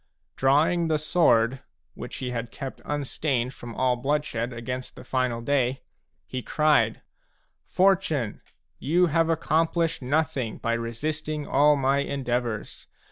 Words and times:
Drawing 0.35 0.87
the 0.87 0.97
sword,— 0.97 1.61
which 1.93 2.15
he 2.15 2.31
had 2.31 2.49
kept 2.49 2.81
unstained 2.85 3.53
from 3.53 3.75
all 3.75 3.95
bloodshed 3.95 4.51
against 4.51 4.95
the 4.95 5.03
final 5.03 5.41
day,— 5.41 5.83
he 6.25 6.41
cried:" 6.41 7.03
Fortune, 7.67 8.41
you 8.79 9.05
have 9.05 9.29
accomplished 9.29 10.01
nothing 10.01 10.57
by 10.57 10.73
resisting 10.73 11.45
all 11.45 11.75
my 11.75 11.99
endeavours. 11.99 12.87